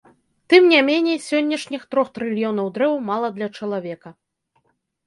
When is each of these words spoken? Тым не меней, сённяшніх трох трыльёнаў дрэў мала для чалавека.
Тым 0.53 0.63
не 0.71 0.79
меней, 0.87 1.19
сённяшніх 1.27 1.81
трох 1.91 2.07
трыльёнаў 2.17 2.73
дрэў 2.79 2.93
мала 3.13 3.27
для 3.39 3.47
чалавека. 3.57 4.09